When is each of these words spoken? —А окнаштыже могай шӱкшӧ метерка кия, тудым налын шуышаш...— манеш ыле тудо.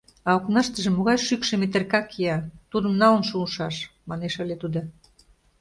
—А 0.27 0.29
окнаштыже 0.37 0.89
могай 0.91 1.17
шӱкшӧ 1.25 1.53
метерка 1.61 2.01
кия, 2.09 2.37
тудым 2.71 2.93
налын 3.01 3.23
шуышаш...— 3.29 3.75
манеш 4.09 4.33
ыле 4.43 4.55
тудо. 4.61 4.79